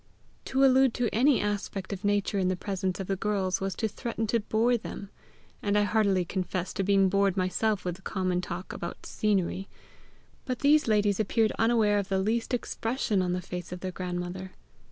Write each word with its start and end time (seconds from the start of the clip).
To 0.45 0.65
allude 0.65 0.95
to 0.95 1.13
any 1.13 1.39
aspect 1.39 1.93
of 1.93 2.03
nature 2.03 2.39
in 2.39 2.47
the 2.47 2.55
presence 2.55 2.99
of 2.99 3.05
the 3.05 3.15
girls 3.15 3.61
was 3.61 3.75
to 3.75 3.87
threaten 3.87 4.25
to 4.33 4.39
bore 4.39 4.75
them; 4.75 5.11
and 5.61 5.77
I 5.77 5.83
heartily 5.83 6.25
confess 6.25 6.73
to 6.73 6.83
being 6.83 7.07
bored 7.07 7.37
myself 7.37 7.85
with 7.85 8.03
common 8.03 8.41
talk 8.41 8.73
about 8.73 9.05
scenery; 9.05 9.69
but 10.43 10.61
these 10.61 10.87
ladies 10.87 11.19
appeared 11.19 11.51
unaware 11.59 11.99
of 11.99 12.09
the 12.09 12.17
least 12.17 12.51
expression 12.51 13.21
on 13.21 13.33
the 13.33 13.43
face 13.43 13.71
of 13.71 13.81
their 13.81 13.91
grand 13.91 14.19
mother. 14.19 14.53